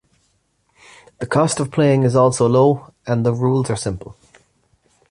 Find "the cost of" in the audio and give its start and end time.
1.19-1.69